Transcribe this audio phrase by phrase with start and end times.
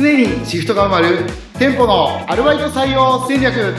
[0.00, 1.26] 常にシフトが埋まる
[1.58, 3.74] 店舗のアルバイト採用戦略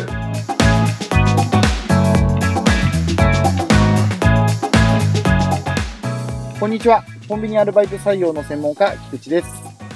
[6.59, 7.05] こんにちは。
[7.29, 9.47] コンビニアルバイト採用の専門家、菊池です。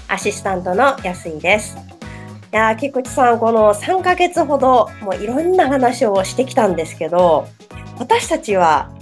[0.07, 1.75] アシスタントの安井です。
[1.75, 7.50] いや、菊池さん、この3ヶ月ほど、もういろんな話をしてきたんですけど、
[8.00, 8.93] 私たちは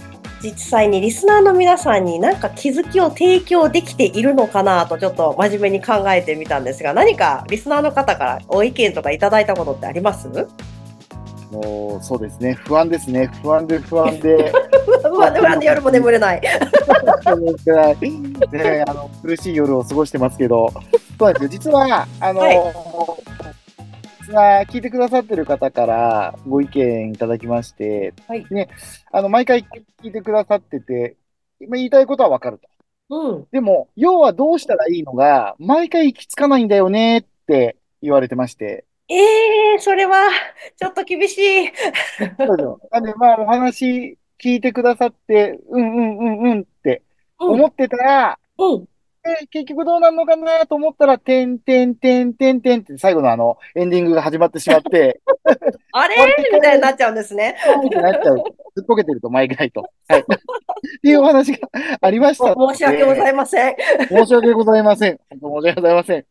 [0.42, 10.28] 実際にリスナーの皆さんに何か気づきを提供できているのかなとちょっと真面目に考えてみたんですが、何かリスナーの方からご意見とかいただいたことってあります？
[11.52, 12.54] もう、そうですね。
[12.54, 13.30] 不安ですね。
[13.42, 14.50] 不安で不安で。
[15.18, 16.40] まあ、でもなんで夜も眠れない。
[18.50, 20.72] ね、あの、苦しい夜を過ごしてますけど、
[21.18, 21.48] そうですよ。
[21.50, 22.62] 実は、あの、はい実
[24.32, 28.68] は聞いてくださってる方からご意見いただきまして、はいね、
[29.12, 29.64] あの、毎回
[30.02, 31.16] 聞いてくださってて、
[31.60, 32.68] 今言いたいことはわかると。
[33.10, 33.46] うん。
[33.52, 39.14] でも、要はどうしたらいいのが、毎回行き着かないんだよねって言われてまして、え
[39.74, 40.30] えー、それは
[40.78, 41.66] ちょっと厳しい。
[42.38, 47.02] そうですよなんで、まあ、お話聞いてくださって、うんうんうんうんって
[47.38, 47.50] うん。
[47.52, 48.88] 思ってたら、うん。
[49.24, 55.20] え結局どうなるのかなと思ったら、てんてんてんてんてんって最後のあの、エンディングが始まってしまって、
[55.92, 56.16] あれ？
[56.52, 57.56] みたいになっちゃうんですね。
[57.92, 58.44] なっちゃう。
[58.74, 59.88] ずっこけてると毎回と。
[60.08, 60.20] はい。
[60.22, 60.24] っ
[61.02, 61.68] ていうお話が
[62.00, 62.52] ありました。
[62.54, 63.76] 申し訳ございません。
[64.08, 65.20] 申し訳ございません。
[65.30, 66.26] 申し訳ございません。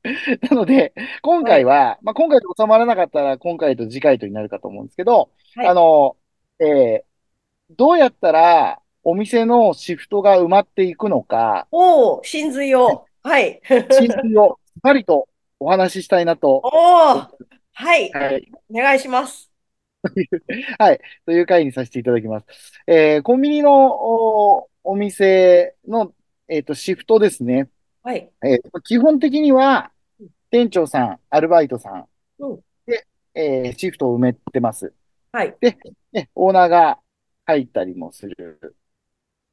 [0.49, 6.17] なので、今回は、まあ、今回で収まらなかったら、今回と次回とになるかと思うんですけど、はいあの、
[6.59, 7.11] えー
[7.77, 13.05] どうやったらお店のシフトが埋まっていくのか、おお、真髄を。
[13.23, 13.61] はい。
[13.67, 15.27] 真髄をしっかりと
[15.59, 16.71] お話ししたいなと、おお、
[17.73, 18.11] はい。
[18.11, 19.51] はい、お願いします。
[20.79, 22.45] はい、という回にさせていただきます。
[22.87, 26.13] えーコンビニのお、お店の、
[26.47, 27.69] えっと、シフトですね。
[28.03, 28.31] はい。
[28.43, 29.91] えー基本的には、
[30.49, 32.07] 店長さん、アルバイトさん
[32.39, 34.93] うんで、えーシフトを埋めてます。
[35.31, 35.55] はい。
[36.11, 36.99] ね、オーナーが
[37.45, 38.75] 入ったりもする。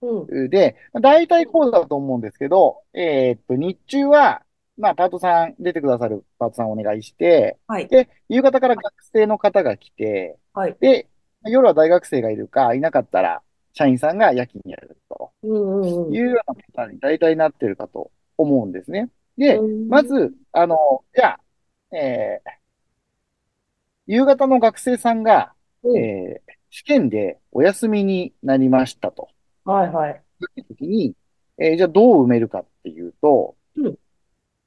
[0.03, 0.51] うん。
[0.51, 4.45] で、まあ大体こうだと思うんですけど、えーっと、日中は、
[4.77, 7.89] まあ、パートさん、出てくださるパートさんお願いして、はい。
[7.89, 10.77] で、夕方から学生の方が来て、はい。
[10.81, 11.09] で、
[11.45, 13.43] 夜は大学生がいるか、いなかったら、
[13.73, 16.15] 社員さんが夜勤やるとうんうんうん。
[16.15, 19.11] いうようなパターンに大体なってるかと思うんですね。
[19.37, 21.39] で、うんま、ず、あの、じゃ
[21.91, 22.59] あ、えー
[24.07, 29.31] 夕方の学生さんが、うんえー試験でお休みになりましたと。
[29.73, 30.25] はいはい。
[30.69, 31.15] 時に、
[31.59, 33.99] えーじゃあどう埋めるかっていうと、うん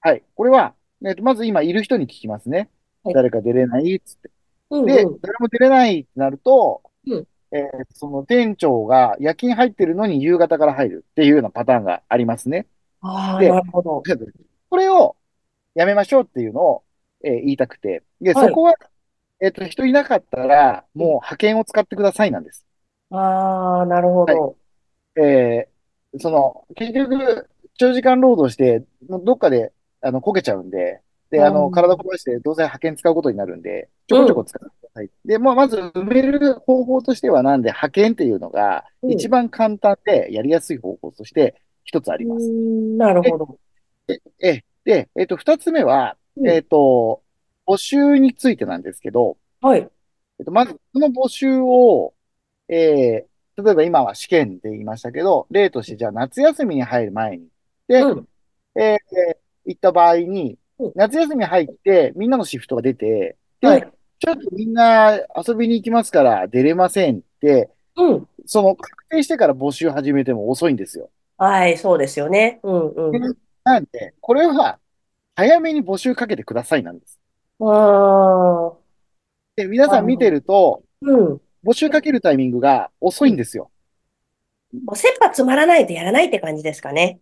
[0.01, 0.23] はい。
[0.35, 0.73] これは、
[1.05, 2.69] えっと、まず今いる人に聞きますね。
[3.03, 4.31] はい誰か出れないっつって。
[4.69, 5.19] うんで、うん。
[5.21, 12.67] 誰も出れないってなると、うんえーその店長が夜勤入ってるのに夕方から入るっていうようなパターンがありますね。
[13.01, 14.03] ああ、でなるほど。
[14.69, 15.17] これを
[15.75, 16.83] やめましょうっていうのを、
[17.23, 18.03] えー言いたくて。
[18.21, 18.75] で、はいそこは、
[19.41, 22.65] えっと、人いなかったら、もう派遣を使ってくださいなんです。
[23.09, 24.57] ああ、なるほど。
[25.15, 25.71] えー
[26.19, 30.99] その、結局、長時間労働して、どっかで、あの、こけちゃうんで、
[31.29, 35.09] で、あの、うん体壊して、どうせ派遣使うことになるんで、ちょこちょこ使ってください。
[35.23, 41.55] で、まあ、まず埋める方法としては、なんで、派遣っていうのが、うん一番簡単でやりやすい方法として、
[41.85, 42.45] 一つあります。
[42.45, 43.57] うーんなるほど。
[44.41, 47.23] え、で、えっと、二つ目は、うんえっと、
[47.65, 49.89] 募集についてなんですけど、はい。
[50.39, 52.13] えっと、まず、その募集を、
[52.67, 53.30] えー
[53.63, 57.47] 例えば今は試験で言いましたけど、例として、じゃあ夏休みに入る前に、
[57.87, 58.27] で、うん。
[58.75, 63.91] えー行った場合にうん、夏休み入って、みんなのシフトが出て、で、はい。
[64.19, 68.27] ちょっとみんな遊びに行きますから出れませんって、うん。
[68.45, 71.09] その確定してから募集始めても遅いんですよ。
[71.37, 72.59] はい、そうですよね。
[72.63, 73.35] うんうん。
[73.63, 74.79] なんで、これは
[75.35, 77.19] 早めに募集かけてくださいなんです。
[77.59, 78.73] ああ、
[79.55, 81.41] で、皆さん見てると、うん。
[81.63, 83.71] 募集かけるタイミングが遅いんですよ。
[84.73, 87.19] もう切羽詰まらないとやらないって感じですかね。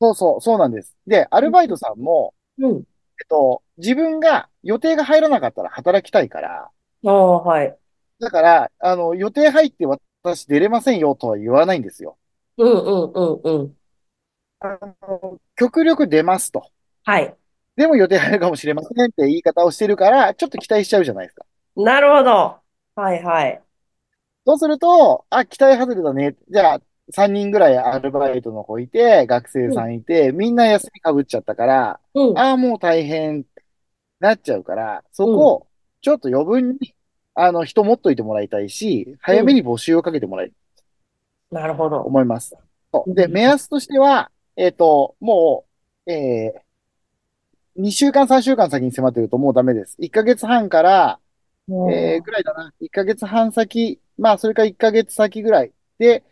[0.00, 0.96] そうそう、そうなんです。
[1.06, 2.86] で、アルバイトさんも、うん。
[3.20, 6.70] えっと、自分が予定が入らなかったら働きたいから、
[7.04, 7.78] ああ、はい。
[8.20, 12.16] だから、あの、予定入って私出れませんよとは言わないんですよ。
[12.58, 13.76] うんうんうんうん。
[14.60, 16.70] あの、極力出ますと。
[17.04, 17.36] はい。
[17.76, 21.44] でも予定入るかもしれませんって言い方をしてるから、ちょっと期待しちゃうじゃないですか。
[21.76, 22.62] なるほど。
[22.94, 23.64] はいはい。
[24.46, 26.36] そうすると、あ、期待外れだね。
[26.50, 26.80] じゃあ、
[27.12, 32.38] 3人ぐらいアルバイトの子いて、学生さんいて、みんな休みかぶっちゃったから、うん。
[32.38, 33.44] ああ、もう大変
[34.20, 35.66] なっちゃうから、そこを
[36.00, 36.94] ちょっと余分に、
[37.34, 40.56] あの、人持っといてもらいたいし、早めに募集をかけてもらいたい
[41.50, 41.98] なるほど。
[41.98, 42.56] と思います。
[43.06, 45.64] で、うん目安としては、えっと、も
[46.06, 46.60] う、えー
[47.74, 49.96] 2週間、3週間先に迫ってるともうダメです。
[49.98, 51.18] 1ヶ月半から、
[51.68, 52.74] えー、ぐらいだな。
[52.80, 56.24] 1ヶ月半先、まあ、それから1ヶ月先ぐらいで、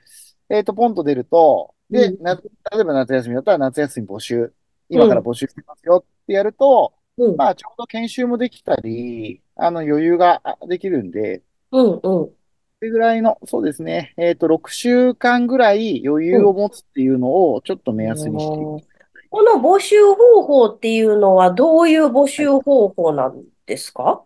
[0.48, 2.22] えっ、と、ポンと出ると、で、うん。
[2.22, 4.52] な、例えば夏休みだったら夏休み募集、
[4.88, 11.42] 今から募集してますよってやると、うん、まあ、ちょうど研修もできたり、あの、余裕があできるんで、
[11.72, 12.00] うん、うん。
[12.00, 12.32] そ
[12.80, 18.90] れぐらいの、そうですね、えっ、と、6週間ぐらい余裕を持つっていうのをちょっと目安にしていく。
[19.30, 24.24] この募集方法っていうのはどういう募集方法なんですか？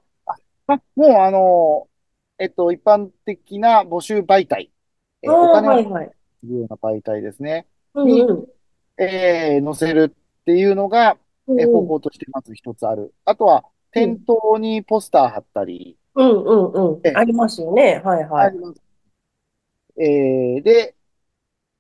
[0.66, 1.88] まあ、もう、あの、
[2.38, 4.72] えっと、一般的な募集媒体、
[5.22, 6.16] えーお金をはいはい。
[6.40, 7.66] するような媒体ですね。
[7.94, 8.54] うんうん。
[8.98, 11.18] えー載せるっていうのが、
[11.58, 13.14] えー方法としてまず一つある。
[13.24, 17.10] あとは、店頭にポスター貼ったり、うんうんうんえ。
[17.14, 18.00] ありますよね。
[18.04, 18.46] はいはい。
[18.46, 18.80] あります
[19.96, 20.94] えーで、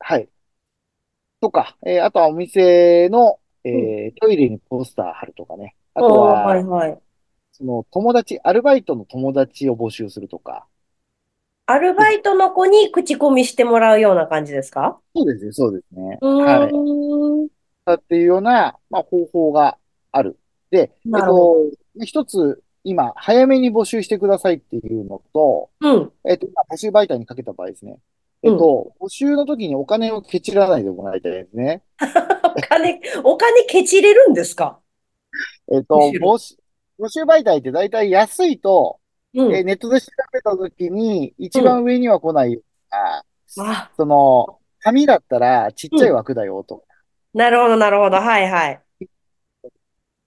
[0.00, 0.30] はい。
[1.40, 5.76] とか、えーあとはお店の、えートイレにポスター貼るとかね。
[5.94, 7.02] あとは、はいはい。
[7.56, 10.66] その友達、アルバイトの友達を募集するとか。
[11.66, 14.98] アルバイトの子に口コミしてもらうような感じですか？
[15.14, 16.18] そうですね、そうですね。
[16.20, 16.72] うはい。
[16.72, 17.46] ーん。
[17.46, 19.78] っていうような、まあ、方法が
[20.10, 20.36] ある。
[20.72, 21.70] で、えっと、
[22.04, 26.12] 一つ、今、早めに募集してくださいっていうのと、うん。
[26.24, 27.98] えっと、今募集媒体にかけた場合ですね。
[28.42, 31.82] えっと、募集の時にお金をケチらないでもらいたいですね。
[32.02, 34.80] お金、お金ケチれるんですか？
[35.72, 36.56] えっと、募集、
[36.98, 39.00] 募集媒体って大体安いと、
[39.34, 39.54] うん。
[39.54, 42.62] えーネットで調べた時に一番上には来ないよう
[42.94, 46.84] な、あ、その、紙だったらちっちゃい枠だよと。
[47.32, 48.18] なるほど、なるほど。
[48.18, 48.80] はいはい。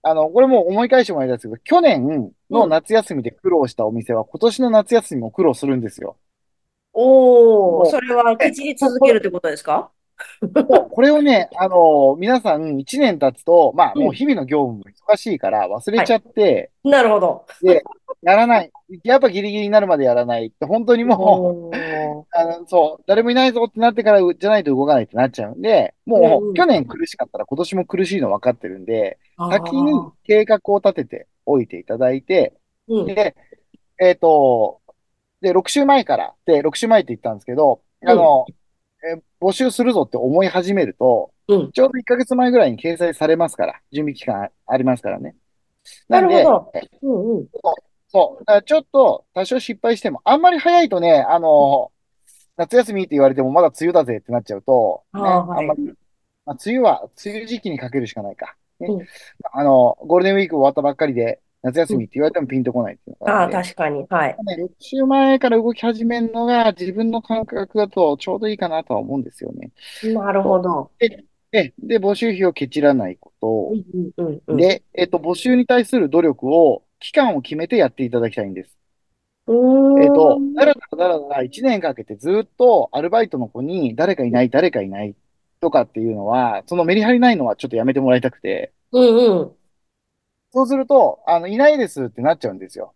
[0.04, 6.18] あの、これも思い返してもらいたいですけど、去年の夏休みで苦労したお店は今年の夏休みも苦労するんですよ。
[6.94, 9.92] おー、もうそれはケチり続けるってことですか？
[10.92, 14.84] これをね、あの、皆さん1年経つと、まあうんもう日々の業務も
[15.14, 17.46] 忙しいから忘れちゃって、なるほど。
[18.24, 18.72] やらない。
[19.04, 21.78] やっぱギリギリになるまでやらないって、本当にもう、
[22.32, 29.94] あの、そう、誰もいないぞってなってからじゃないと動かないってなっちゃうんで、もうんううん去年苦しかったら今年も苦しいの分かってるんで、先に
[30.24, 32.54] 計画を立てておいていただいて、
[32.88, 33.06] うん。
[33.06, 33.36] で、
[34.00, 34.80] えっと、
[35.42, 38.54] で、6週前から、で、6週前って言ったんですけど、あの、え
[39.42, 45.36] 募集するぞって思い始めると、うんちょうど1ヶ月前ぐらいに掲載されますから、準備期間あありますからね。
[46.10, 46.72] なるほど。
[47.04, 47.48] うんうん。
[48.10, 48.44] そう。
[48.44, 51.92] だからちょっと多少失敗しても、あんまり早いとね、あの、
[52.58, 55.84] 夏休みって言われてもまだ梅雨だぜってなっちゃうと、ね、あーはいあんまり、
[56.46, 58.56] まあ、梅雨は、梅雨時期にかけるしかないか。
[58.80, 59.06] ねうん
[59.54, 64.06] あの、ゴールデンウィーク終わったばっかりで、夏休みって言われてもピンとこないっていうのがああ、確かに。
[64.10, 64.38] はい。
[64.44, 69.72] ね、6週前から動き始めるのが自分の感覚だとちょうどいいかなとは思うんですよね。
[70.14, 70.92] なるほど。
[71.52, 74.54] で、で、募集費をケチらないこうんうんうんうと。
[74.54, 74.58] ん。
[74.58, 78.78] で、えっと、募集に対する努力を、期間を決めてやっていただきたいんです。
[79.48, 85.16] えっと、だらだらだらだら1年かけてずっとアルバイトの子に誰かいない、誰かいない
[85.60, 89.57] とかっていうのは、そのメリハリないのはちょっとやめてもらいたくて、うんうん。
[90.52, 92.94] そうすると、あの、いないですってなっちゃうんですよ。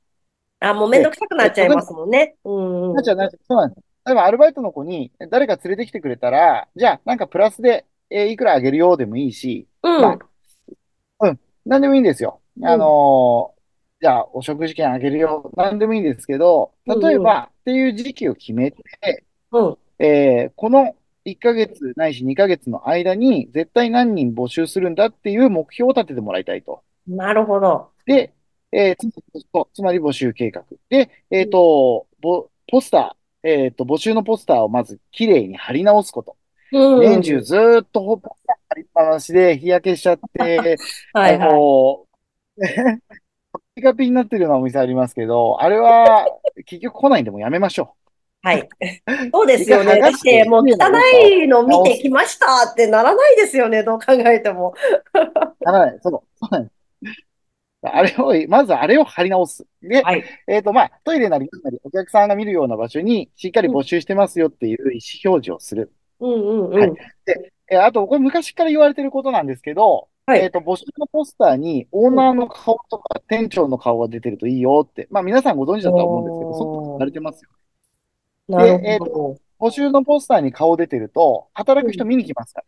[0.59, 2.35] あ、もうめんどくさくなっちゃいますもんね。
[2.43, 3.03] うんうんなっ。
[3.03, 3.39] ちゃう、なっちゃう。
[3.47, 3.83] そうなんです。
[4.05, 10.01] 例えばアルバイトの子に誰か連れてきてくれたら、じゃあなんかプラスで、えーいくらあげるよでもいいし、うん。
[10.01, 12.41] まあなんでもいいんですよ。
[12.57, 13.61] うんあのー
[14.03, 15.51] じゃあお食事券あげるよ。
[15.55, 19.77] なんでもいいんですけど、例えばっていう時期を決めて、うん。
[19.99, 26.83] えーこの1ヶ月ないし2ヶ月の間に絶対何人募集するんだっていう目標を立ててもらいたいと。
[27.07, 27.89] なるほど。
[28.05, 28.33] で、
[28.71, 30.63] えーつまり募集計画。
[30.89, 36.37] で、えっと、ぼポスター、えっと、募集のポスターをまずきれいに貼り直すこと。
[36.71, 36.99] うん。
[37.01, 40.77] 年中ずーっとポスター貼りっぱなしで日焼けしちゃって、
[41.13, 41.49] はいはい。
[41.49, 42.05] あの、
[43.75, 46.27] ピカピになってるようなお店ありますけど、あれは
[46.65, 47.95] 結局来ないんでもうやめましょ
[48.43, 48.67] はい。
[49.31, 49.99] そうですよね。
[49.99, 50.73] だってて、もう汚
[51.29, 53.83] いの見てきましたってならないですよね。
[53.83, 54.73] どう考えても。
[55.13, 55.65] う。
[55.65, 55.99] ならない。
[56.01, 56.11] そう。
[56.11, 56.80] そうなんです。
[57.83, 59.65] あれを、まずあれを貼り直す。
[59.81, 60.23] で、はい。
[60.47, 65.91] えっと、まあ、トイレなりなりお客さんが見るような場所にしっかり募集してますよっていう意思表示をする。
[66.19, 66.79] うんうんうん。
[66.79, 66.93] はい
[67.71, 77.49] えーあと、これ昔から言われてることなんですけど、はいえっと、募集のポスターにオーナーの顔とか店長の顔が出てるといいよって、まあ皆さんご存知だとは思うんですけど、そうされてますよ。
[78.49, 82.65] なるえーほ募集のポスターに顔出てると、働く人見に来ますから。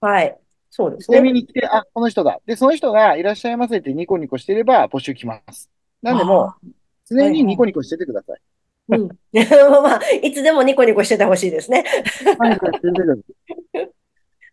[0.00, 0.08] ど。
[0.08, 0.41] はい。
[0.74, 1.24] そうですで、ね。
[1.24, 2.40] 見に来て、あ、この人だ。
[2.46, 5.70] で、その人がいらっしゃいませってニコニコしてれば募集来ます。
[6.00, 6.68] なんでもう、
[7.04, 8.40] 常にニコニコしててください。
[8.88, 9.08] うん。
[9.82, 11.84] まあ、いつでもニコニコしててほしいですね。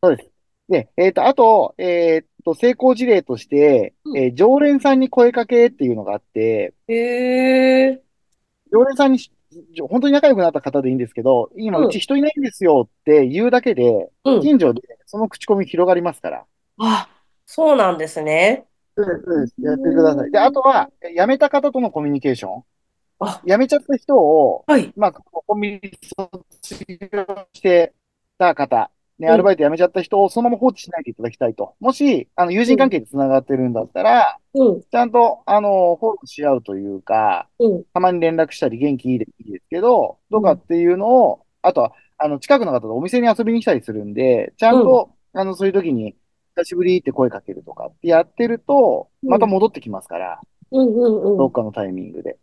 [0.04, 0.30] そうです。
[0.68, 8.02] で、えっと、あと、えっと、成功事例として、うんえー常連さんに声かけっていうのがあって、へえ。
[8.74, 9.32] 常連さんにし
[9.88, 14.42] 本当に仲良くなった方でいいんですけど、今うち人いないんですよって言うだけで、うん。
[14.42, 16.46] 近所でその口コミ広がりますから。
[16.78, 17.10] あ、
[17.46, 18.66] そうなんですね。
[18.96, 20.32] そうですそうですやってください。
[20.32, 22.64] で、あとは、辞めた方とのコミュニケーション。
[23.20, 24.94] あ、辞めちゃった人を、はい。
[24.96, 27.94] まあ、コンビニ卒業して
[28.38, 31.76] た方、ね、うんアルバイト辞めちゃった人をそのまま放置しないでいただきたいと。
[31.80, 34.82] もし、あの、友人関係で繋がってるんだったら、うん。
[34.82, 37.84] ちゃんと、あの、フォローし合うというか、うん。
[37.94, 46.16] たまに連絡したり元気いいでいいですけど、とかっていうのを、あとは、あの、近くの方とお店に遊びに来たりするんで、ちゃんと、あの、そういう時に、
[46.56, 51.38] 久しぶりって声かけるとかってやってると、うんまた戻ってきますから、うんうんうん。
[51.38, 52.38] どっかのタイミングで。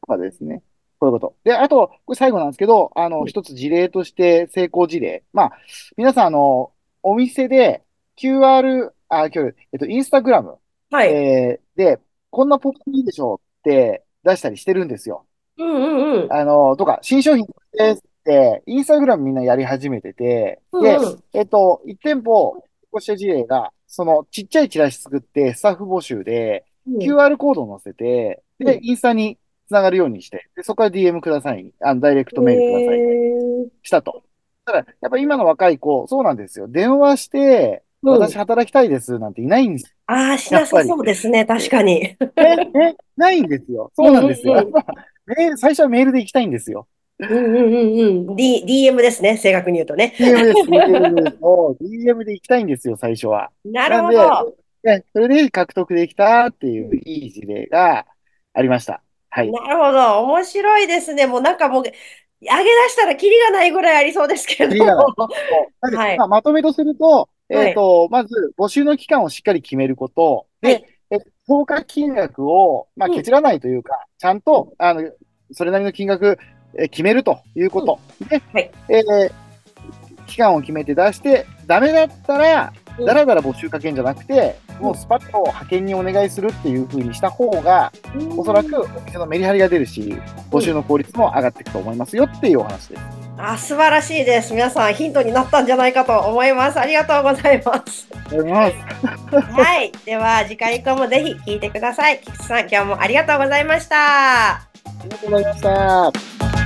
[0.00, 0.62] とかですね。
[1.02, 1.34] こういうこと。
[1.42, 5.24] で、あと、これ最後なんですけど、あの、うん一つ事例として成功事例。
[5.32, 5.52] まあ、
[5.96, 7.82] 皆さん、あの、お店で
[8.16, 10.58] QR、あ、今日、えっと、インスタグラム、
[10.92, 11.08] はい。
[11.08, 11.98] えーで、
[12.30, 15.26] こんなポップいいでしょって出したりしてるんですよ。
[15.58, 16.32] うんうんうん。
[16.32, 29.38] あの、とか、新商品ですって、インスタグラムみんなやり始めてて、で、うんうんえっと、1店舗、こうした事例が、その、ちっちゃいチラシ作って、スタッフ募集で、うん QR コードを載せて、うんで、インスタに
[29.72, 31.72] つながるようにして、で、そこから DM ください。
[31.80, 32.98] あの、ダイレクトメールください。
[32.98, 34.22] へしたと。
[34.66, 36.68] ただ、やっぱ今の若い子、そうなんですよ。
[36.68, 41.46] 電話して、私働きたいですなんていないんですああ、しなさそうですね。
[41.46, 42.00] 確かに。
[42.00, 42.16] ね。
[42.74, 43.90] ね、ないんですよ。
[43.94, 44.54] そうなんですよ。
[44.54, 46.88] うんう最初はメールで行きたいんですよ。
[47.20, 48.36] うんうんうんうん。
[48.36, 49.38] D、DM ですね。
[49.38, 50.14] 正確に言うとね。
[50.18, 50.68] DM です。
[50.68, 51.30] DM で
[52.10, 53.50] DM で行きたいんですよ、最初は。
[53.64, 54.56] なるほど。
[54.82, 58.06] で、それで獲得できたっていういい事例が
[58.52, 59.02] ありました。
[59.34, 59.50] はい。
[59.50, 60.20] なるほど。
[60.24, 61.26] 面白いですね。
[61.26, 61.94] もうなんかもう、上げ
[62.42, 64.84] 出したらキリがないぐらいありそうですけど。
[64.84, 70.46] はいまあ、まとめとすると、はいえっと、まず、募集の期間をしっかり決めること。
[70.60, 75.10] で、はいえ評価金額を、まあ、うんケチらないというか、ちゃんと、あの、
[75.50, 76.38] それなりの金額、
[76.78, 78.00] え決めるということ。
[78.28, 79.32] で、はいえー
[80.26, 87.92] 期間を決めて出して、ダメだったら、うんだらだら募集かけんじゃなくて、もうスパッと派遣にお願いするっていう風にした方が、
[88.36, 90.16] おそらくお店のメリハリが出るし、
[90.50, 93.02] 募集の効率も上がっていくと思いますよっていうお話です。
[93.38, 94.52] あ、素晴らしいです。
[94.52, 96.78] 皆さんヒントになったんじゃないかと思います。
[96.78, 98.08] ありがとうございます。
[98.10, 99.52] ありがとうございます。
[99.62, 99.92] はい。
[100.04, 102.20] では、次回以降もぜひ聞いてください。
[102.22, 103.96] 菊池さん、今日もありがとうございました。
[103.96, 104.68] あ
[105.04, 106.61] りがとうございました。